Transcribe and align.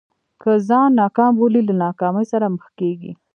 که 0.41 0.51
ځان 0.67 0.89
ناکام 1.01 1.31
بولې 1.39 1.61
له 1.67 1.73
ناکامۍ 1.83 2.25
سره 2.33 2.45
مخ 2.55 2.65
کېږې. 2.79 3.11